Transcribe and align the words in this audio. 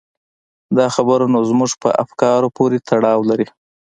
دا 0.77 0.85
خبره 0.95 1.25
نو 1.33 1.39
زموږ 1.49 1.71
په 1.81 1.89
افکارو 2.03 2.53
پورې 2.57 2.77
تړاو 2.89 3.19
لري. 3.29 3.47